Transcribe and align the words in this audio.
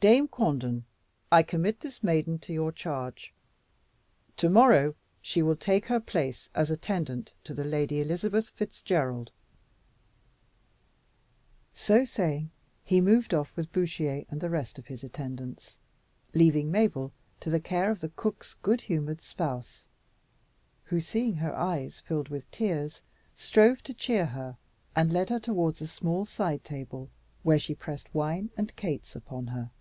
Dame 0.00 0.28
Quanden, 0.28 0.84
I 1.32 1.42
commit 1.42 1.80
this 1.80 2.04
maiden 2.04 2.38
to 2.42 2.52
your 2.52 2.70
charge. 2.70 3.34
To 4.36 4.48
morrow 4.48 4.94
she 5.20 5.42
will 5.42 5.56
take 5.56 5.86
her 5.86 5.98
place 5.98 6.48
as 6.54 6.70
attendant 6.70 7.32
to 7.42 7.52
the 7.52 7.64
Lady 7.64 8.00
Elizabeth 8.00 8.50
Fitzgerald." 8.50 9.32
So 11.74 12.04
saying, 12.04 12.52
he 12.84 13.00
moved 13.00 13.34
off 13.34 13.56
with 13.56 13.72
Bouchier 13.72 14.24
and 14.30 14.40
the 14.40 14.50
rest 14.50 14.78
of 14.78 14.86
his 14.86 15.02
attendants, 15.02 15.78
leaving 16.32 16.70
Mabel 16.70 17.12
to 17.40 17.50
the 17.50 17.58
care 17.58 17.90
of 17.90 18.00
the 18.00 18.10
cook's 18.10 18.54
good 18.62 18.82
humoured 18.82 19.20
spouse, 19.20 19.88
who 20.84 21.00
seeing 21.00 21.38
her 21.38 21.56
eyes 21.56 21.98
filled 21.98 22.28
with 22.28 22.48
tears, 22.52 23.02
strove 23.34 23.82
to 23.82 23.94
cheer 23.94 24.26
her, 24.26 24.58
and 24.94 25.12
led 25.12 25.28
her 25.30 25.40
towards 25.40 25.80
a 25.82 25.88
small 25.88 26.24
side 26.24 26.62
table, 26.62 27.10
where 27.42 27.58
she 27.58 27.74
pressed 27.74 28.14
wine 28.14 28.50
and 28.56 28.76
cates 28.76 29.16
upon 29.16 29.48
her. 29.48 29.72